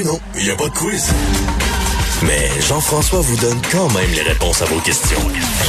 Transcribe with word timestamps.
Ben 0.00 0.06
non, 0.06 0.18
il 0.34 0.44
n'y 0.44 0.50
a 0.50 0.56
pas 0.56 0.68
de 0.68 0.74
quiz. 0.74 1.12
Mais 2.22 2.48
Jean-François 2.66 3.20
vous 3.20 3.36
donne 3.36 3.60
quand 3.70 3.92
même 3.92 4.10
les 4.14 4.22
réponses 4.22 4.62
à 4.62 4.64
vos 4.64 4.80
questions. 4.80 5.20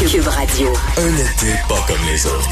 Cube 0.09 0.25
Radio. 0.25 0.69
Un 0.97 1.15
été 1.17 1.53
pas 1.67 1.83
comme 1.85 1.99
les 2.07 2.25
autres. 2.25 2.49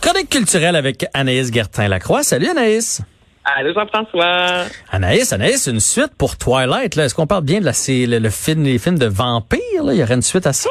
Chronique 0.00 0.30
culturelle 0.30 0.76
avec 0.76 1.06
Anaïs 1.12 1.52
Gertin-Lacroix. 1.52 2.22
Salut 2.22 2.48
Anaïs. 2.48 3.00
Allô 3.44 3.74
Jean-François. 3.74 4.66
Anaïs, 4.92 5.32
Anaïs, 5.32 5.66
une 5.66 5.80
suite 5.80 6.12
pour 6.16 6.36
Twilight. 6.36 6.94
Là. 6.94 7.06
Est-ce 7.06 7.16
qu'on 7.16 7.26
parle 7.26 7.42
bien 7.42 7.58
de 7.58 7.64
la, 7.64 7.72
le, 7.72 8.18
le 8.20 8.30
film, 8.30 8.62
les 8.62 8.78
films 8.78 8.98
de 8.98 9.06
vampires? 9.06 9.82
Là? 9.82 9.92
Il 9.92 9.98
y 9.98 10.02
aurait 10.04 10.14
une 10.14 10.22
suite 10.22 10.46
à 10.46 10.52
ça? 10.52 10.70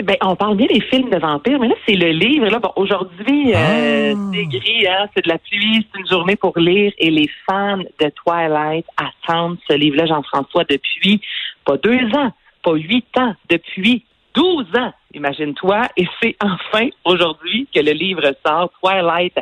Eh 0.00 0.02
ben, 0.02 0.16
on 0.22 0.36
parle 0.36 0.56
bien 0.56 0.68
des 0.68 0.80
films 0.80 1.10
de 1.10 1.18
vampires, 1.18 1.58
mais 1.58 1.66
là, 1.66 1.74
c'est 1.84 1.96
le 1.96 2.10
livre. 2.10 2.46
Là, 2.46 2.60
bon, 2.60 2.70
aujourd'hui, 2.76 3.52
euh, 3.52 4.14
c'est 4.32 4.44
gris, 4.44 4.86
hein, 4.86 5.06
c'est 5.12 5.24
de 5.24 5.28
la 5.28 5.38
pluie, 5.38 5.84
c'est 5.92 5.98
une 5.98 6.06
journée 6.06 6.36
pour 6.36 6.56
lire, 6.56 6.92
et 6.98 7.10
les 7.10 7.28
fans 7.44 7.78
de 7.78 8.08
Twilight 8.24 8.86
attendent 8.96 9.58
ce 9.68 9.74
livre-là, 9.74 10.06
Jean-François, 10.06 10.62
depuis 10.70 11.20
pas 11.64 11.76
deux 11.78 12.06
ans, 12.14 12.30
pas 12.62 12.74
huit 12.74 13.08
ans, 13.18 13.34
depuis 13.50 14.04
douze 14.34 14.68
ans. 14.76 14.92
Imagine-toi, 15.14 15.88
et 15.96 16.06
c'est 16.22 16.36
enfin 16.42 16.88
aujourd'hui 17.04 17.66
que 17.74 17.80
le 17.80 17.92
livre 17.92 18.30
sort, 18.44 18.70
Twilight 18.80 19.34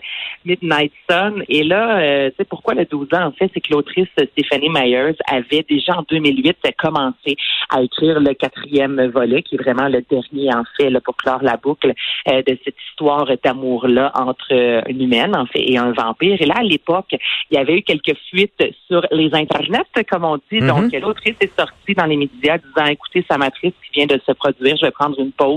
Midnight 0.44 0.92
Sun. 1.10 1.42
Et 1.48 1.64
là, 1.64 1.98
euh, 1.98 2.30
tu 2.30 2.36
sais 2.36 2.44
pourquoi 2.44 2.74
le 2.74 2.84
12 2.84 3.08
ans, 3.14 3.26
en 3.26 3.32
fait, 3.32 3.50
c'est 3.52 3.60
que 3.60 3.72
l'autrice 3.72 4.06
Stephanie 4.12 4.68
Myers 4.70 5.16
avait 5.28 5.64
déjà 5.68 5.98
en 5.98 6.04
2008 6.08 6.56
commencé 6.78 7.36
à 7.70 7.82
écrire 7.82 8.20
le 8.20 8.34
quatrième 8.34 9.06
volet, 9.08 9.42
qui 9.42 9.56
est 9.56 9.58
vraiment 9.58 9.88
le 9.88 10.02
dernier, 10.08 10.54
en 10.54 10.62
fait, 10.76 10.88
là, 10.88 11.00
pour 11.00 11.16
clore 11.16 11.42
la 11.42 11.56
boucle 11.56 11.92
euh, 12.28 12.42
de 12.42 12.56
cette 12.64 12.76
histoire 12.88 13.26
d'amour-là 13.42 14.12
entre 14.14 14.52
euh, 14.52 14.82
une 14.86 15.02
humaine, 15.02 15.34
en 15.34 15.46
fait, 15.46 15.68
et 15.68 15.78
un 15.78 15.90
vampire. 15.92 16.36
Et 16.40 16.46
là, 16.46 16.54
à 16.58 16.62
l'époque, 16.62 17.16
il 17.50 17.56
y 17.56 17.58
avait 17.58 17.78
eu 17.78 17.82
quelques 17.82 18.16
fuites 18.30 18.62
sur 18.86 19.04
les 19.10 19.34
internets, 19.34 20.04
comme 20.08 20.24
on 20.24 20.36
dit. 20.36 20.60
Mhm. 20.60 20.68
Donc, 20.68 20.92
l'autrice 20.92 21.36
est 21.40 21.58
sortie 21.58 21.94
dans 21.94 22.06
les 22.06 22.16
médias 22.16 22.58
disant, 22.58 22.86
écoutez, 22.86 23.24
sa 23.28 23.36
matrice 23.36 23.72
qui 23.84 24.00
vient 24.00 24.06
de 24.06 24.20
se 24.24 24.32
produire, 24.32 24.76
je 24.76 24.86
vais 24.86 24.92
prendre 24.92 25.18
une 25.18 25.32
pause 25.32 25.55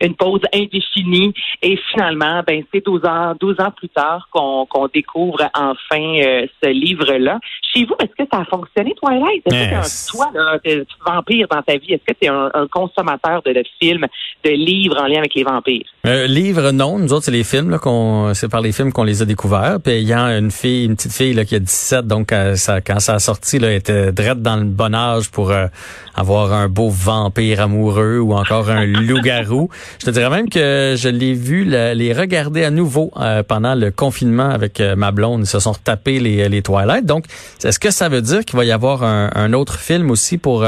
une 0.00 0.14
pause 0.14 0.40
indéfinie. 0.52 1.32
Et 1.62 1.78
finalement, 1.90 2.42
ben 2.46 2.62
c'est 2.72 2.84
12 2.84 3.04
ans, 3.04 3.34
12 3.38 3.60
ans 3.60 3.70
plus 3.76 3.88
tard 3.88 4.28
qu'on 4.30 4.88
découvre 4.92 5.48
enfin 5.54 6.20
euh, 6.22 6.46
ce 6.62 6.68
livre-là. 6.68 7.38
Chez 7.72 7.84
vous, 7.84 7.94
est-ce 8.00 8.24
que 8.24 8.28
ça 8.32 8.40
a 8.40 8.44
fonctionné, 8.44 8.94
Twilight? 9.00 9.42
Est-ce 9.46 10.12
que 10.12 10.16
toi, 10.16 10.30
là, 10.34 10.58
t'es 10.58 10.84
vampire 11.06 11.46
dans 11.48 11.62
ta 11.62 11.76
vie, 11.76 11.92
est-ce 11.94 12.04
que 12.04 12.18
tu 12.18 12.26
es 12.26 12.28
un, 12.28 12.50
un 12.52 12.66
consommateur 12.66 13.42
de, 13.42 13.52
de 13.52 13.62
films, 13.80 14.06
de 14.44 14.50
livres 14.50 15.00
en 15.00 15.06
lien 15.06 15.18
avec 15.18 15.34
les 15.34 15.44
vampires? 15.44 15.86
Euh, 16.06 16.26
livre, 16.26 16.70
non. 16.70 16.98
Nous 16.98 17.12
autres, 17.12 17.26
c'est 17.26 17.30
les 17.30 17.44
films. 17.44 17.68
Là, 17.68 17.78
qu'on, 17.78 18.32
c'est 18.32 18.48
par 18.48 18.62
les 18.62 18.72
films 18.72 18.90
qu'on 18.90 19.04
les 19.04 19.20
a 19.20 19.26
découverts. 19.26 19.78
Puis 19.84 19.98
il 20.00 20.08
y 20.08 20.14
a 20.14 20.38
une 20.38 20.50
fille, 20.50 20.86
une 20.86 20.96
petite 20.96 21.12
fille 21.12 21.34
là, 21.34 21.44
qui 21.44 21.54
a 21.54 21.58
17, 21.58 22.06
donc 22.06 22.32
euh, 22.32 22.56
ça, 22.56 22.80
quand 22.80 23.00
ça 23.00 23.16
a 23.16 23.18
sorti, 23.18 23.58
là, 23.58 23.68
elle 23.68 23.76
était 23.76 24.10
drette 24.10 24.40
dans 24.40 24.56
le 24.56 24.64
bon 24.64 24.94
âge 24.94 25.30
pour 25.30 25.50
euh, 25.50 25.66
avoir 26.14 26.54
un 26.54 26.68
beau 26.68 26.88
vampire 26.88 27.60
amoureux 27.60 28.18
ou 28.18 28.32
encore 28.32 28.70
un 28.70 28.86
loup-garou. 28.86 29.68
Je 30.00 30.06
te 30.06 30.10
dirais 30.10 30.30
même 30.30 30.48
que 30.48 30.94
je 30.96 31.10
l'ai 31.10 31.34
vu 31.34 31.64
la- 31.64 31.92
les 31.92 32.14
regarder 32.14 32.64
à 32.64 32.70
nouveau 32.70 33.10
euh, 33.20 33.42
pendant 33.42 33.74
le 33.74 33.90
confinement 33.90 34.48
avec 34.48 34.80
ma 34.80 35.10
blonde. 35.12 35.42
Ils 35.42 35.46
se 35.46 35.60
sont 35.60 35.72
retapés 35.72 36.18
les, 36.18 36.48
les 36.48 36.62
Twilight. 36.62 37.04
Donc, 37.04 37.26
est-ce 37.62 37.78
que 37.78 37.90
ça 37.90 38.08
veut 38.08 38.22
dire 38.22 38.46
qu'il 38.46 38.56
va 38.56 38.64
y 38.64 38.72
avoir 38.72 39.02
un, 39.02 39.30
un 39.34 39.52
autre 39.52 39.78
film 39.78 40.10
aussi 40.10 40.38
pour 40.38 40.64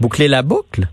boucler 0.00 0.26
la 0.26 0.42
boucle? 0.42 0.88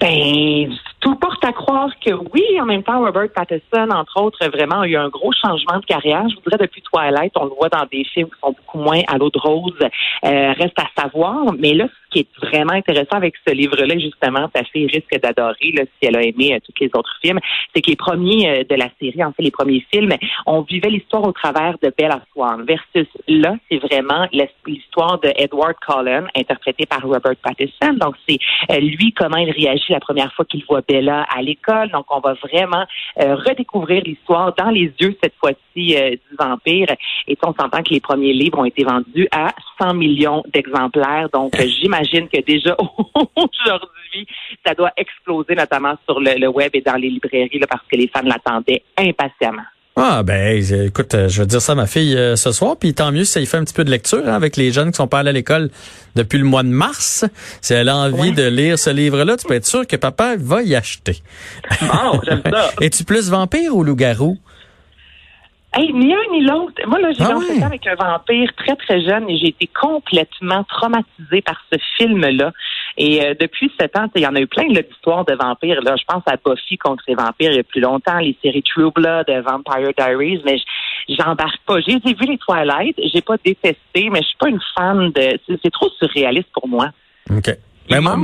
Ben, 0.00 0.68
tout 1.00 1.14
porte 1.16 1.44
à 1.44 1.52
croire 1.52 1.90
que 2.04 2.10
oui. 2.32 2.42
En 2.60 2.64
même 2.64 2.82
temps, 2.82 3.04
Robert 3.04 3.28
Pattinson, 3.34 3.90
entre 3.90 4.20
autres, 4.20 4.46
vraiment 4.48 4.80
a 4.80 4.88
eu 4.88 4.96
un 4.96 5.08
gros 5.08 5.32
changement 5.32 5.78
de 5.78 5.84
carrière. 5.84 6.28
Je 6.28 6.36
voudrais 6.36 6.58
depuis 6.58 6.82
Twilight, 6.82 7.32
on 7.36 7.44
le 7.44 7.50
voit 7.50 7.68
dans 7.68 7.86
des 7.90 8.04
films 8.04 8.28
qui 8.28 8.40
sont 8.40 8.52
beaucoup 8.52 8.78
moins 8.78 9.02
à 9.06 9.18
l'eau 9.18 9.30
de 9.30 9.38
rose. 9.38 9.78
Euh, 10.24 10.52
reste 10.52 10.78
à 10.78 11.00
savoir. 11.00 11.52
Mais 11.58 11.74
là, 11.74 11.86
ce 12.06 12.10
qui 12.10 12.20
est 12.20 12.46
vraiment 12.46 12.72
intéressant 12.72 13.16
avec 13.16 13.34
ce 13.46 13.52
livre-là, 13.52 13.98
justement, 13.98 14.48
ta 14.48 14.64
fille 14.64 14.86
risque 14.86 15.20
d'adorer, 15.20 15.72
là, 15.72 15.82
si 15.84 16.08
elle 16.08 16.16
a 16.16 16.22
aimé 16.22 16.54
euh, 16.54 16.58
tous 16.64 16.72
les 16.80 16.90
autres 16.94 17.16
films, 17.22 17.40
c'est 17.74 17.82
que 17.82 17.90
les 17.90 17.96
premiers 17.96 18.48
euh, 18.48 18.64
de 18.64 18.74
la 18.74 18.88
série, 19.00 19.22
en 19.24 19.32
fait, 19.32 19.42
les 19.42 19.50
premiers 19.50 19.84
films, 19.92 20.12
on 20.46 20.62
vivait 20.62 20.90
l'histoire 20.90 21.24
au 21.24 21.32
travers 21.32 21.76
de 21.82 21.92
Bella 21.96 22.20
Swan. 22.32 22.64
Versus 22.64 23.08
là, 23.28 23.56
c'est 23.70 23.78
vraiment 23.78 24.26
l'histoire 24.66 25.18
de 25.20 25.32
Edward 25.36 25.74
Cullen, 25.86 26.26
interprété 26.36 26.86
par 26.86 27.02
Robert 27.02 27.36
Pattinson. 27.42 27.94
Donc, 27.98 28.14
c'est 28.28 28.38
euh, 28.70 28.80
lui, 28.80 29.12
comment 29.12 29.36
il 29.36 29.50
réagit 29.50 29.92
la 29.92 30.00
première 30.00 30.32
fois 30.32 30.44
qu'il 30.44 30.64
voit 30.64 30.82
Bella 30.86 31.26
à 31.34 31.42
l'école. 31.42 31.90
Donc, 31.90 32.06
on 32.10 32.20
va 32.20 32.34
vraiment 32.34 32.84
euh, 33.20 33.34
redécouvrir 33.34 34.02
l'histoire 34.04 34.54
dans 34.54 34.70
les 34.70 34.92
yeux, 35.00 35.16
cette 35.22 35.34
fois-ci, 35.40 35.96
euh, 35.96 36.10
du 36.10 36.36
vampire. 36.38 36.88
Et 37.26 37.36
on 37.42 37.54
s'entend 37.54 37.82
que 37.82 37.90
les 37.90 38.00
premiers 38.00 38.32
livres 38.32 38.58
ont 38.58 38.64
été 38.64 38.84
vendus 38.84 39.28
à 39.30 39.48
100 39.80 39.94
millions 39.94 40.42
d'exemplaires. 40.52 41.28
Donc, 41.32 41.54
euh, 41.58 41.64
j'imagine 42.06 42.28
que 42.28 42.40
déjà 42.44 42.76
aujourd'hui, 43.36 44.26
ça 44.64 44.74
doit 44.74 44.92
exploser, 44.96 45.54
notamment 45.54 45.94
sur 46.08 46.20
le, 46.20 46.38
le 46.38 46.48
web 46.48 46.70
et 46.74 46.80
dans 46.80 46.96
les 46.96 47.10
librairies, 47.10 47.58
là, 47.58 47.66
parce 47.66 47.82
que 47.90 47.96
les 47.96 48.08
fans 48.08 48.22
l'attendaient 48.22 48.82
impatiemment. 48.98 49.62
Ah 49.98 50.22
ben 50.22 50.62
écoute, 50.84 51.14
euh, 51.14 51.26
je 51.30 51.40
vais 51.40 51.46
dire 51.46 51.62
ça 51.62 51.72
à 51.72 51.74
ma 51.74 51.86
fille 51.86 52.14
euh, 52.18 52.36
ce 52.36 52.52
soir, 52.52 52.76
puis 52.78 52.92
tant 52.92 53.10
mieux 53.12 53.24
si 53.24 53.32
ça 53.32 53.40
y 53.40 53.46
fait 53.46 53.56
un 53.56 53.64
petit 53.64 53.72
peu 53.72 53.82
de 53.82 53.90
lecture 53.90 54.20
hein, 54.26 54.34
avec 54.34 54.58
les 54.58 54.70
jeunes 54.70 54.90
qui 54.90 54.96
sont 54.98 55.06
pas 55.08 55.20
allés 55.20 55.30
à 55.30 55.32
l'école 55.32 55.70
depuis 56.14 56.36
le 56.36 56.44
mois 56.44 56.62
de 56.62 56.68
mars. 56.68 57.24
Si 57.62 57.72
elle 57.72 57.88
a 57.88 57.96
envie 57.96 58.28
Ouais. 58.28 58.30
de 58.32 58.46
lire 58.46 58.78
ce 58.78 58.90
livre-là, 58.90 59.38
tu 59.38 59.46
peux 59.46 59.54
être 59.54 59.64
sûr 59.64 59.86
que 59.86 59.96
papa 59.96 60.36
va 60.38 60.62
y 60.62 60.74
acheter. 60.74 61.22
Bon, 61.80 62.20
j'aime 62.26 62.42
ça. 62.44 62.72
Es-tu 62.82 63.04
plus 63.04 63.30
vampire 63.30 63.74
ou 63.74 63.82
loup-garou? 63.84 64.36
Hey, 65.78 65.92
ni 65.92 66.14
un 66.14 66.32
ni 66.32 66.40
l'autre. 66.40 66.72
Moi, 66.86 66.98
là, 67.00 67.12
j'ai 67.12 67.22
Ah 67.22 67.32
lancé 67.32 67.62
avec 67.62 67.86
un 67.86 67.96
vampire 67.96 68.50
très, 68.56 68.76
très 68.76 69.02
jeune 69.02 69.28
et 69.28 69.36
j'ai 69.36 69.48
été 69.48 69.68
complètement 69.78 70.64
traumatisée 70.64 71.42
par 71.42 71.60
ce 71.70 71.78
film-là. 71.98 72.50
Et 72.96 73.22
euh, 73.22 73.34
depuis 73.38 73.70
sept 73.78 73.94
ans, 73.98 74.08
il 74.14 74.22
y 74.22 74.26
en 74.26 74.34
a 74.34 74.40
eu 74.40 74.46
plein 74.46 74.68
d'histoires 74.68 75.26
de 75.26 75.34
vampires. 75.34 75.82
Là. 75.82 75.96
Je 75.98 76.04
pense 76.08 76.22
à 76.24 76.36
Buffy 76.42 76.78
contre 76.78 77.04
les 77.08 77.14
vampires 77.14 77.50
il 77.50 77.56
y 77.56 77.60
a 77.60 77.62
plus 77.62 77.82
longtemps, 77.82 78.18
les 78.18 78.38
séries 78.42 78.62
True 78.62 78.90
Blood, 78.90 79.28
euh, 79.28 79.42
Vampire 79.42 79.90
Diaries, 79.98 80.40
mais 80.46 80.56
j'embarque 81.10 81.60
pas. 81.66 81.78
J'ai 81.80 81.98
vu 81.98 82.26
les 82.26 82.38
Twilight, 82.38 82.98
j'ai 83.12 83.20
pas 83.20 83.36
détesté, 83.44 84.08
mais 84.10 84.22
je 84.22 84.28
suis 84.28 84.38
pas 84.38 84.48
une 84.48 84.62
fan 84.74 85.10
de... 85.10 85.38
C'est 85.62 85.72
trop 85.72 85.90
surréaliste 85.98 86.48
pour 86.54 86.68
moi. 86.68 86.88
OK. 87.30 87.50
Il 87.88 87.94
Ben, 87.94 88.00
moi, 88.00 88.16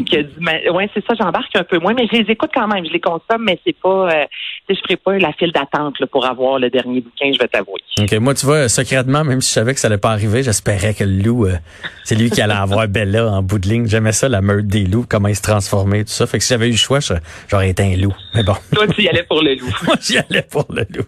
ouais, 0.73 0.91
c'est 0.93 1.05
ça, 1.07 1.15
j'embarque 1.19 1.55
un 1.55 1.63
peu 1.63 1.79
moins, 1.79 1.95
mais 1.95 2.09
je 2.11 2.19
les 2.19 2.31
écoute 2.31 2.51
quand 2.53 2.67
même, 2.67 2.85
je 2.85 2.93
les 2.93 3.01
consomme, 3.01 3.45
mais 3.45 3.61
c'est 3.65 3.77
pas, 3.79 4.11
euh, 4.11 4.25
je 4.69 4.75
ferai 4.75 4.97
pas 4.97 5.19
la 5.19 5.33
file 5.33 5.53
d'attente 5.53 5.97
pour 6.11 6.25
avoir 6.25 6.59
le 6.59 6.71
dernier 6.71 7.01
bouquin, 7.01 7.31
je 7.33 7.39
vais 7.39 7.49
t'avouer. 7.49 7.81
OK, 8.01 8.13
moi 8.15 8.35
tu 8.35 8.47
vois, 8.47 8.69
secrètement, 8.69 9.25
même 9.25 9.41
si 9.41 9.51
je 9.51 9.55
savais 9.55 9.75
que 9.75 9.81
ça 9.81 9.89
allait 9.89 9.99
pas 9.99 10.11
arriver, 10.11 10.43
j'espérais 10.43 10.95
que 10.95 11.05
le 11.05 11.23
loup, 11.23 11.47
euh, 11.47 11.57
c'est 12.05 12.15
lui 12.15 12.31
qui 12.31 12.41
allait 12.41 12.55
avoir 12.55 12.89
Bella 12.89 13.27
en 13.27 13.43
bout 13.43 13.59
de 13.59 13.69
ligne. 13.69 13.87
J'aimais 13.87 14.13
ça, 14.13 14.29
la 14.29 14.41
meute 14.41 14.67
des 14.67 14.85
loups, 14.85 15.07
comment 15.09 15.29
ils 15.29 15.37
se 15.37 15.43
transformaient, 15.43 16.05
tout 16.05 16.11
ça. 16.11 16.27
Fait 16.27 16.39
que 16.39 16.45
si 16.45 16.51
j'avais 16.51 16.69
eu 16.69 16.73
le 16.73 16.77
choix, 16.77 17.01
j'aurais 17.49 17.71
été 17.71 17.83
un 17.83 17.97
loup. 17.97 18.15
Mais 18.35 18.43
bon. 18.43 18.55
Toi, 18.75 18.87
tu 18.89 19.03
y 19.03 19.09
allais 19.09 19.25
pour 19.25 19.43
le 19.43 19.55
loup. 19.55 19.73
Moi, 19.87 19.97
j'y 20.01 20.19
allais 20.19 20.43
pour 20.43 20.67
le 20.71 20.87
loup. 20.91 21.07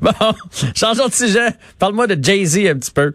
bon, 0.00 0.10
changeons 0.76 1.08
de 1.08 1.12
sujet. 1.12 1.48
Parle-moi 1.78 2.06
de 2.06 2.22
Jay-Z 2.22 2.66
un 2.68 2.78
petit 2.78 2.92
peu. 2.92 3.14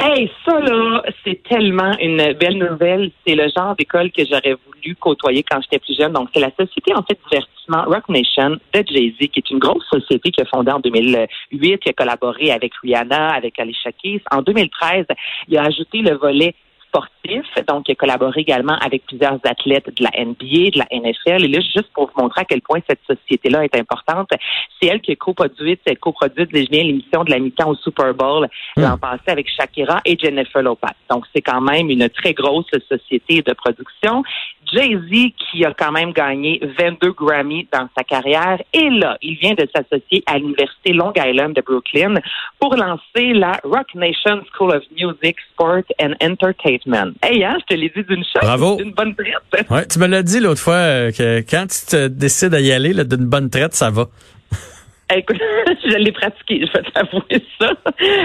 Hey, 0.00 0.30
ça 0.44 0.60
là, 0.60 1.02
c'est 1.24 1.42
tellement 1.42 1.96
une 2.00 2.32
belle 2.34 2.58
nouvelle. 2.58 3.10
C'est 3.26 3.34
le 3.34 3.48
genre 3.56 3.74
d'école 3.76 4.12
que 4.12 4.22
j'aurais 4.24 4.54
voulu 4.82 4.96
côtoyer 4.96 5.42
quand 5.42 5.60
j'étais 5.62 5.78
plus 5.78 5.96
jeune. 5.96 6.12
Donc, 6.12 6.28
c'est 6.34 6.40
la 6.40 6.50
société 6.50 6.94
en 6.94 7.02
fait 7.02 7.18
divertissement 7.30 7.84
Rock 7.84 8.08
Nation 8.08 8.56
de 8.72 8.84
Jay-Z, 8.86 9.18
qui 9.18 9.38
est 9.38 9.50
une 9.50 9.58
grosse 9.58 9.84
société 9.90 10.30
qui 10.30 10.40
a 10.40 10.44
fondé 10.46 10.70
en 10.70 10.80
2008, 10.80 11.78
qui 11.78 11.88
a 11.88 11.92
collaboré 11.92 12.50
avec 12.50 12.72
Rihanna, 12.82 13.30
avec 13.34 13.58
Alicia 13.58 13.92
Keys. 13.92 14.22
En 14.30 14.42
2013, 14.42 15.06
il 15.48 15.58
a 15.58 15.64
ajouté 15.64 15.98
le 15.98 16.16
volet 16.16 16.54
sportif, 16.88 17.44
donc 17.66 17.88
il 17.88 17.92
a 17.92 17.94
collaboré 17.94 18.40
également 18.40 18.76
avec 18.80 19.04
plusieurs 19.06 19.38
athlètes 19.44 19.90
de 19.94 20.02
la 20.02 20.10
NBA, 20.24 20.70
de 20.70 20.78
la 20.78 20.86
NFL. 20.90 21.44
Et 21.44 21.48
là, 21.48 21.60
juste 21.60 21.90
pour 21.94 22.06
vous 22.06 22.22
montrer 22.22 22.42
à 22.42 22.44
quel 22.44 22.60
point 22.62 22.80
cette 22.88 23.00
société-là 23.06 23.64
est 23.64 23.76
importante, 23.76 24.30
c'est 24.80 24.88
elle 24.88 25.00
qui 25.00 25.12
a 25.12 25.16
coproduit, 25.16 25.78
coproduit 26.00 26.46
je 26.52 26.70
viens, 26.70 26.84
l'émission 26.84 27.24
de 27.24 27.30
la 27.30 27.38
mi-temps 27.38 27.70
au 27.70 27.74
Super 27.74 28.14
Bowl 28.14 28.48
l'an 28.76 28.98
passé 28.98 29.22
avec 29.28 29.48
Shakira 29.48 30.00
et 30.04 30.16
Jennifer 30.18 30.62
Lopez. 30.62 30.88
Donc, 31.10 31.24
c'est 31.34 31.42
quand 31.42 31.60
même 31.60 31.90
une 31.90 32.08
très 32.08 32.32
grosse 32.32 32.70
société 32.88 33.42
de 33.42 33.52
production. 33.52 34.22
Jay-Z, 34.72 35.32
qui 35.38 35.64
a 35.64 35.72
quand 35.72 35.92
même 35.92 36.12
gagné 36.12 36.60
22 36.78 37.12
Grammy 37.12 37.66
dans 37.72 37.88
sa 37.96 38.04
carrière, 38.04 38.60
et 38.72 38.90
là, 38.90 39.16
il 39.22 39.36
vient 39.36 39.54
de 39.54 39.66
s'associer 39.74 40.22
à 40.26 40.38
l'Université 40.38 40.92
Long 40.92 41.12
Island 41.16 41.54
de 41.54 41.62
Brooklyn 41.62 42.14
pour 42.58 42.76
lancer 42.76 43.32
la 43.32 43.52
Rock 43.64 43.94
Nation 43.94 44.42
School 44.52 44.74
of 44.74 44.82
Music, 44.92 45.36
Sport 45.52 45.84
and 46.00 46.14
Entertainment. 46.22 46.77
Hey, 47.22 47.44
hein, 47.44 47.56
je 47.60 47.74
te 47.74 47.80
l'ai 47.80 47.92
dit 47.94 48.02
d'une 48.04 48.24
shot, 48.24 48.40
Bravo. 48.40 48.76
d'une 48.76 48.92
bonne 48.92 49.14
traite. 49.14 49.68
Ouais, 49.70 49.86
tu 49.86 49.98
me 49.98 50.06
l'as 50.06 50.22
dit 50.22 50.40
l'autre 50.40 50.60
fois 50.60 50.74
euh, 50.74 51.10
que 51.12 51.40
quand 51.40 51.66
tu 51.66 51.86
te 51.86 52.06
décides 52.08 52.54
à 52.54 52.60
y 52.60 52.72
aller 52.72 52.92
d'une 53.04 53.26
bonne 53.26 53.50
traite, 53.50 53.74
ça 53.74 53.90
va. 53.90 54.06
Écoute, 55.14 55.40
je 55.84 55.96
l'ai 55.96 56.12
pratiqué, 56.12 56.66
je 56.66 56.72
vais 56.72 56.84
t'avouer 56.90 57.42
ça. 57.58 57.72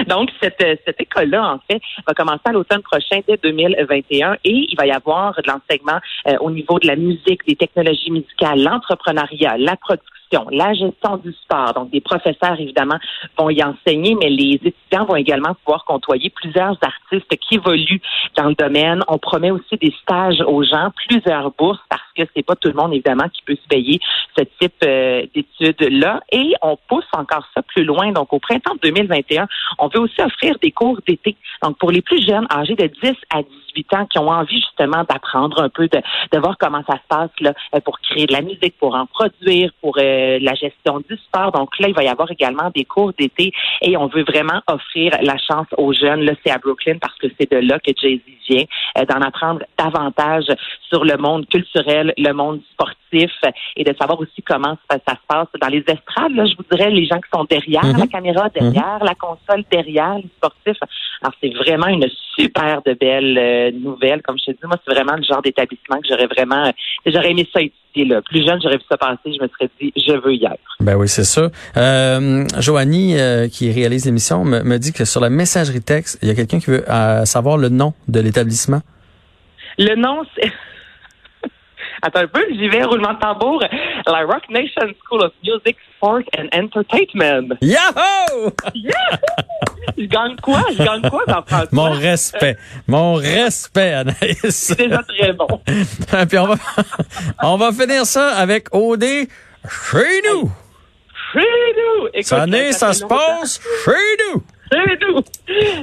Donc, 0.07 0.29
cette, 0.41 0.81
cette 0.85 1.00
école-là, 1.00 1.53
en 1.53 1.59
fait, 1.69 1.81
va 2.05 2.13
commencer 2.13 2.41
à 2.45 2.51
l'automne 2.51 2.81
prochain, 2.81 3.21
dès 3.27 3.38
2021, 3.41 4.33
et 4.44 4.51
il 4.51 4.75
va 4.77 4.85
y 4.85 4.91
avoir 4.91 5.33
de 5.41 5.47
l'enseignement 5.47 6.00
euh, 6.27 6.35
au 6.41 6.51
niveau 6.51 6.79
de 6.79 6.88
la 6.88 6.95
musique, 6.97 7.45
des 7.47 7.55
technologies 7.55 8.11
musicales, 8.11 8.61
l'entrepreneuriat, 8.61 9.57
la 9.57 9.77
production, 9.77 10.09
la 10.52 10.74
gestion 10.74 11.18
du 11.18 11.31
sport. 11.34 11.74
Donc, 11.74 11.92
des 11.92 12.02
professeurs, 12.02 12.60
évidemment, 12.60 12.98
vont 13.38 13.50
y 13.50 13.64
enseigner, 13.64 14.16
mais 14.16 14.30
les 14.30 14.60
étudiants 14.64 15.06
vont 15.06 15.16
également 15.16 15.54
pouvoir 15.64 15.86
côtoyer 15.86 16.30
plusieurs 16.30 16.78
artistes 16.81 17.38
qui 17.38 17.56
évoluent 17.56 18.02
dans 18.36 18.50
le 18.50 18.56
domaine. 18.56 19.04
On 19.08 19.18
promet 19.18 19.52
aussi 19.52 19.78
des 19.78 19.94
stages 20.02 20.42
aux 20.46 20.64
gens, 20.64 20.92
plusieurs 21.08 21.52
bourses, 21.52 21.80
parce 21.90 22.02
que 22.18 22.24
c'est 22.36 22.44
pas 22.44 22.56
tout 22.56 22.70
le 22.70 22.75
monde, 22.75 22.94
évidemment, 22.94 23.30
qui 23.30 23.42
peut 23.44 23.56
se 23.56 23.68
payer 23.68 24.00
ce 24.38 24.44
type 24.60 24.74
euh, 24.84 25.25
d'études-là. 25.34 26.22
Et 26.31 26.54
on 26.62 26.78
pousse 26.88 27.06
encore 27.14 27.46
ça 27.54 27.62
plus 27.62 27.84
loin. 27.84 28.12
Donc, 28.12 28.34
au 28.34 28.40
printemps 28.40 28.75
2021, 28.81 29.48
on 29.80 29.88
veut 29.88 30.02
aussi 30.02 30.22
offrir 30.22 30.56
des 30.62 30.72
cours 30.72 31.00
d'été. 31.08 31.36
Donc, 31.62 31.78
pour 31.78 31.92
les 31.92 32.02
plus 32.02 32.25
jeunes, 32.25 32.48
âgés 32.52 32.75
de 32.75 32.88
10 32.88 33.14
à 33.30 33.42
18 33.75 33.94
ans, 33.94 34.06
qui 34.06 34.20
ont 34.20 34.30
envie 34.30 34.60
justement 34.60 35.04
d'apprendre 35.10 35.62
un 35.62 35.70
peu, 35.70 35.88
de, 35.88 36.02
de 36.31 36.40
voir 36.40 36.58
comment 36.60 36.84
ça 36.88 36.96
se 36.96 37.08
passe 37.08 37.30
là, 37.40 37.54
euh, 37.75 37.80
pour 37.80 38.00
créer 38.00 38.25
de 38.25 38.34
la 38.34 38.42
musique, 38.42 38.78
pour 38.80 38.96
en 38.96 39.06
produire, 39.06 39.72
pour 39.81 39.98
euh, 39.98 40.40
la 40.42 40.54
gestion 40.54 41.00
du 41.10 41.18
sport. 41.18 41.52
Donc 41.52 41.78
là, 41.80 41.88
il 41.88 41.96
va 41.96 42.04
y 42.04 42.08
avoir 42.08 42.31
également 42.31 42.70
des 42.75 42.86
cours 42.86 43.14
d'été 43.14 43.52
et 43.81 43.98
on 43.98 44.08
veut 44.08 44.24
vraiment 44.24 44.62
offrir 44.68 45.12
la 45.22 45.38
chance 45.38 45.68
aux 45.78 45.94
jeunes. 45.94 46.22
Là, 46.22 46.34
c'est 46.44 46.52
à 46.52 46.58
Brooklyn 46.58 46.98
parce 47.00 47.18
que 47.18 47.28
c'est 47.40 47.52
de 47.52 47.58
là 47.58 47.80
que 47.80 47.92
Jay-Z 47.96 48.22
vient, 48.50 48.66
d'en 49.10 49.22
apprendre 49.22 49.62
davantage 49.78 50.46
sur 50.90 51.04
le 51.06 51.18
monde 51.18 51.48
culturel, 51.48 52.14
le 52.18 52.34
monde 52.34 52.62
sportif 52.74 52.93
et 53.75 53.83
de 53.83 53.95
savoir 53.98 54.19
aussi 54.19 54.42
comment 54.42 54.77
ça, 54.89 54.98
se 54.98 55.27
passe 55.27 55.48
dans 55.62 55.68
les 55.68 55.83
estrades. 55.88 56.33
Là, 56.33 56.45
je 56.45 56.56
vous 56.57 56.65
dirais 56.71 56.89
les 56.89 57.06
gens 57.06 57.18
qui 57.18 57.30
sont 57.33 57.45
derrière 57.45 57.98
la 57.98 58.07
caméra, 58.07 58.50
derrière 58.50 59.00
la 59.04 59.15
console, 59.15 59.63
derrière 59.71 60.15
les 60.15 60.30
sportifs. 60.38 60.77
Alors, 61.21 61.33
c'est 61.42 61.54
vraiment 61.54 61.88
une 61.88 62.06
super 62.38 62.81
de 62.86 62.94
belle 62.94 63.38
euh, 63.38 63.71
nouvelle. 63.71 64.21
Comme 64.21 64.38
je 64.38 64.45
te 64.45 64.51
dis, 64.51 64.65
moi, 64.65 64.77
c'est 64.86 64.94
vraiment 64.94 65.15
le 65.15 65.24
genre 65.24 65.42
d'établissement 65.42 65.98
que 65.98 66.07
j'aurais 66.10 66.27
vraiment, 66.27 66.65
euh, 66.65 66.71
j'aurais 67.06 67.31
aimé 67.31 67.48
ça 67.54 67.62
étudier. 67.62 68.06
Là. 68.06 68.21
Plus 68.21 68.45
jeune, 68.45 68.60
j'aurais 68.62 68.77
vu 68.77 68.83
ça 68.89 68.98
passer, 68.98 69.18
je 69.25 69.42
me 69.42 69.48
serais 69.48 69.69
dit, 69.80 69.94
je 69.95 70.13
veux 70.13 70.33
y 70.33 70.45
être. 70.45 70.57
Ben 70.80 70.95
oui, 70.95 71.07
c'est 71.07 71.24
ça. 71.24 71.50
Euh, 71.77 72.44
Joanie, 72.60 73.19
euh, 73.19 73.48
qui 73.48 73.71
réalise 73.71 74.06
l'émission, 74.06 74.44
me, 74.44 74.62
me, 74.63 74.77
dit 74.77 74.94
que 74.94 75.06
sur 75.06 75.21
la 75.21 75.30
messagerie 75.30 75.81
texte, 75.81 76.19
il 76.21 76.27
y 76.27 76.31
a 76.31 76.36
quelqu'un 76.36 76.60
qui 76.60 76.71
veut 76.71 76.83
savoir 77.25 77.57
le 77.57 77.69
nom 77.69 77.94
de 78.07 78.19
l'établissement. 78.19 78.81
Le 79.77 79.95
nom, 79.95 80.24
c'est... 80.36 80.51
Attends 82.05 82.19
un 82.19 82.27
peu, 82.27 82.45
j'y 82.51 82.67
vais, 82.67 82.83
roulement 82.83 83.13
de 83.13 83.19
tambour. 83.19 83.63
La 84.05 84.25
Rock 84.25 84.50
Nation 84.50 84.94
School 85.05 85.23
of 85.23 85.31
Music, 85.41 85.77
Sport 85.95 86.23
and 86.38 86.50
Entertainment. 86.53 87.55
Yahoo! 87.61 88.51
Yeah! 88.75 88.91
Je 89.97 90.03
gagne 90.03 90.35
quoi? 90.41 90.65
Je 90.77 90.83
gagne 90.83 91.09
quoi 91.09 91.23
dans 91.27 91.41
français? 91.44 91.69
Mon 91.71 91.91
respect. 91.91 92.57
Mon 92.88 93.13
respect, 93.13 93.94
Anaïs. 93.94 94.50
C'est 94.50 94.77
déjà 94.77 95.01
très 95.03 95.31
bon. 95.31 95.47
Puis 96.27 96.38
on 96.38 96.47
va, 96.47 96.55
on 97.44 97.55
va 97.55 97.71
finir 97.71 98.05
ça 98.05 98.35
avec 98.35 98.67
OD 98.75 99.03
chez 99.03 100.21
nous. 100.29 100.51
Chez 101.31 101.39
nous! 101.39 102.07
Écoute, 102.13 102.25
ça, 102.25 102.45
ça, 102.45 102.71
ça 102.73 102.94
se 102.94 103.05
passe 103.05 103.61
chez 103.85 104.33
nous. 104.33 104.44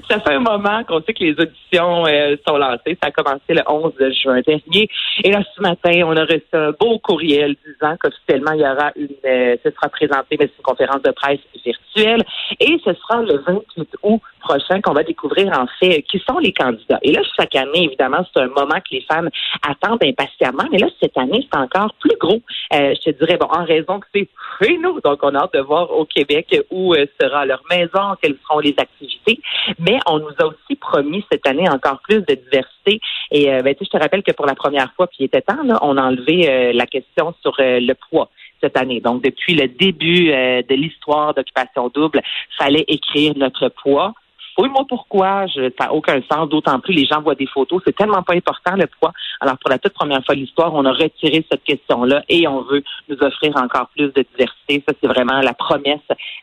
Ça 0.09 0.21
fait 0.21 0.35
un 0.35 0.41
moment 0.41 0.83
qu'on 0.85 1.01
sait 1.03 1.15
que 1.15 1.25
les 1.25 1.33
auditions 1.33 2.07
euh, 2.07 2.37
sont 2.47 2.57
lancées. 2.57 2.99
Ça 3.03 3.09
a 3.09 3.11
commencé 3.11 3.41
le 3.51 3.63
11 3.67 3.93
juin 4.23 4.41
dernier. 4.47 4.89
Et 5.23 5.31
là, 5.31 5.43
ce 5.55 5.61
matin, 5.61 6.03
on 6.05 6.17
a 6.17 6.25
reçu 6.25 6.43
un 6.53 6.73
beau 6.73 6.99
courriel 6.99 7.57
disant 7.67 7.97
qu'officiellement, 8.01 8.53
il 8.53 8.61
y 8.61 8.65
aura 8.65 8.93
une, 8.97 9.09
euh, 9.25 9.57
ce 9.65 9.71
sera 9.71 9.89
présenté, 9.89 10.37
mais 10.39 10.47
c'est 10.47 10.59
une 10.59 10.65
conférence 10.65 11.03
de 11.03 11.11
presse 11.11 11.41
virtuelle. 11.65 12.23
Et 12.59 12.81
ce 12.85 12.93
sera 12.95 13.23
le 13.23 13.39
28 13.47 13.89
août 14.03 14.21
prochain 14.41 14.81
qu'on 14.81 14.93
va 14.93 15.03
découvrir, 15.03 15.53
en 15.59 15.67
fait, 15.79 16.03
qui 16.03 16.23
sont 16.29 16.39
les 16.39 16.53
candidats. 16.53 16.99
Et 17.03 17.13
là, 17.13 17.21
chaque 17.39 17.55
année, 17.55 17.85
évidemment, 17.85 18.25
c'est 18.33 18.41
un 18.41 18.49
moment 18.49 18.81
que 18.81 18.93
les 18.93 19.03
femmes 19.03 19.29
attendent 19.67 20.03
impatiemment. 20.03 20.65
Mais 20.73 20.79
là, 20.79 20.89
cette 21.01 21.17
année, 21.17 21.47
c'est 21.53 21.59
encore 21.59 21.95
plus 22.01 22.17
gros. 22.19 22.41
Euh, 22.73 22.95
je 22.95 23.11
te 23.11 23.25
dirais, 23.25 23.37
bon, 23.37 23.49
en 23.51 23.65
raison 23.65 24.01
que 24.01 24.07
c'est 24.15 24.29
chez 24.61 24.79
nous. 24.79 25.01
Donc, 25.01 25.21
on 25.23 25.35
a 25.35 25.45
hâte 25.45 25.55
de 25.55 25.61
voir 25.61 25.91
au 25.91 26.05
Québec 26.05 26.57
où 26.71 26.95
sera 27.21 27.45
leur 27.45 27.63
maison, 27.71 28.17
quelles 28.21 28.37
seront 28.43 28.61
les 28.61 28.75
activités. 28.81 29.41
Mais 29.79 29.99
on 30.07 30.19
nous 30.19 30.35
a 30.39 30.47
aussi 30.47 30.77
promis 30.77 31.25
cette 31.31 31.47
année 31.47 31.69
encore 31.69 32.01
plus 32.03 32.21
de 32.21 32.35
diversité. 32.35 33.01
Et 33.31 33.53
euh, 33.53 33.63
ben, 33.63 33.75
je 33.81 33.87
te 33.87 33.97
rappelle 33.97 34.23
que 34.23 34.33
pour 34.33 34.47
la 34.47 34.55
première 34.55 34.93
fois, 34.95 35.07
puis 35.07 35.19
il 35.21 35.25
était 35.27 35.43
temps, 35.43 35.63
là, 35.65 35.79
on 35.83 35.97
a 35.97 36.03
enlevé 36.03 36.49
euh, 36.49 36.73
la 36.73 36.87
question 36.87 37.35
sur 37.43 37.55
euh, 37.61 37.81
le 37.81 37.95
poids 37.95 38.31
cette 38.61 38.77
année. 38.77 39.01
Donc, 39.01 39.23
depuis 39.23 39.55
le 39.55 39.69
début 39.69 40.27
de 40.27 40.75
l'histoire 40.75 41.33
d'Occupation 41.33 41.89
Double, 41.89 42.21
fallait 42.59 42.85
écrire 42.89 43.33
notre 43.37 43.71
poids. 43.71 44.13
Oui, 44.59 44.69
moi 44.69 44.85
pourquoi, 44.89 45.47
je, 45.47 45.71
ça 45.79 45.87
n'a 45.87 45.93
aucun 45.93 46.21
sens, 46.31 46.49
d'autant 46.49 46.79
plus 46.81 46.95
les 46.95 47.07
gens 47.07 47.21
voient 47.23 47.35
des 47.35 47.47
photos, 47.47 47.83
c'est 47.87 47.97
tellement 47.97 48.23
pas 48.23 48.35
important 48.35 48.77
le 48.77 48.87
poids. 48.87 49.13
Alors 49.41 49.57
pour 49.59 49.71
la 49.71 49.79
toute 49.79 49.93
première 49.93 50.25
fois 50.25 50.35
de 50.35 50.41
l'histoire, 50.41 50.75
on 50.75 50.85
a 50.85 50.93
retiré 50.93 51.45
cette 51.51 51.65
question-là 51.65 52.23
et 52.29 52.47
on 52.47 52.63
veut 52.63 52.83
nous 53.09 53.17
offrir 53.21 53.57
encore 53.57 53.89
plus 53.97 54.13
de 54.13 54.25
diversité. 54.33 54.83
Ça, 54.87 54.95
c'est 55.01 55.09
vraiment 55.09 55.41
la 55.41 55.55
promesse 55.55 56.01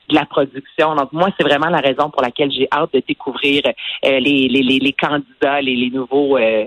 de 0.09 0.15
la 0.15 0.25
production. 0.25 0.95
Donc 0.95 1.13
moi, 1.13 1.29
c'est 1.37 1.43
vraiment 1.43 1.69
la 1.69 1.79
raison 1.79 2.09
pour 2.09 2.21
laquelle 2.21 2.51
j'ai 2.51 2.67
hâte 2.71 2.93
de 2.93 3.03
découvrir 3.07 3.61
euh, 3.65 4.19
les, 4.19 4.47
les, 4.47 4.63
les, 4.63 4.93
candidats, 4.93 5.61
les, 5.61 5.75
les 5.75 5.89
nouveaux 5.89 6.37
euh, 6.37 6.65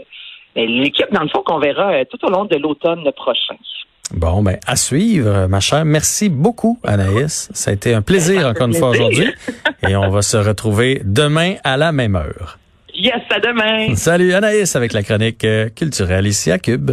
l'équipe, 0.57 1.13
dans 1.13 1.23
le 1.23 1.29
fond, 1.29 1.43
qu'on 1.43 1.59
verra 1.59 1.93
euh, 1.93 2.05
tout 2.11 2.25
au 2.25 2.31
long 2.31 2.45
de 2.45 2.57
l'automne 2.57 3.11
prochain. 3.13 3.57
Bon, 4.13 4.43
ben, 4.43 4.59
à 4.67 4.77
suivre, 4.77 5.47
ma 5.47 5.61
chère. 5.61 5.85
Merci 5.85 6.29
beaucoup, 6.29 6.79
Anaïs. 6.85 7.49
Ça 7.53 7.71
a 7.71 7.75
été 7.75 7.95
un 7.95 8.03
plaisir, 8.03 8.47
encore 8.47 8.67
une 8.67 8.75
fois, 8.75 8.91
aujourd'hui. 8.91 9.29
Et 9.89 9.97
on 9.97 10.11
va 10.11 10.23
se 10.23 10.37
retrouver 10.37 11.01
demain 11.05 11.55
à 11.65 11.77
la 11.77 11.93
même 11.93 12.17
heure. 12.17 12.59
Yes, 12.95 13.23
à 13.31 13.41
demain. 13.41 13.95
Salut, 13.95 14.35
Anaïs, 14.35 14.75
avec 14.75 14.93
la 14.93 15.03
chronique 15.03 15.45
euh, 15.45 15.69
culturelle 15.69 16.27
ici 16.27 16.51
à 16.51 16.59
Cube. 16.59 16.93